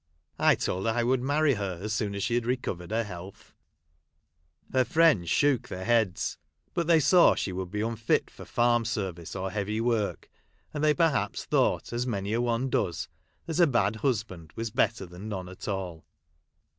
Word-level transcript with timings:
I 0.39 0.55
told 0.55 0.87
her 0.87 0.93
I 0.93 1.03
would 1.03 1.21
marry 1.21 1.53
her 1.53 1.77
as 1.83 1.93
soon 1.93 2.15
as 2.15 2.23
she 2.23 2.33
had 2.33 2.47
recovered 2.47 2.89
her 2.89 3.03
health^ 3.03 3.51
Her 4.73 4.83
friends 4.83 5.29
shook 5.29 5.67
their 5.67 5.85
heads; 5.85 6.39
but 6.73 6.87
they 6.87 6.99
saw 6.99 7.35
she 7.35 7.53
Avould 7.53 7.69
be 7.69 7.81
unfit 7.81 8.31
for 8.31 8.43
farm 8.43 8.83
service 8.83 9.35
or 9.35 9.51
heaA^y 9.51 9.79
work, 9.79 10.27
and 10.73 10.83
they 10.83 10.95
perhaps 10.95 11.45
thought, 11.45 11.93
as 11.93 12.07
many 12.07 12.33
a 12.33 12.41
one 12.41 12.71
does, 12.71 13.09
that 13.45 13.59
a 13.59 13.67
bad 13.67 13.97
husband 13.97 14.53
Avas 14.57 14.73
better 14.73 15.05
than 15.05 15.29
none 15.29 15.47
at 15.47 15.67
all. 15.67 16.03